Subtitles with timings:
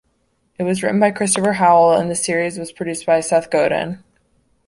[0.57, 4.03] It was written by Christopher Howell, and the series was produced by Seth Godin.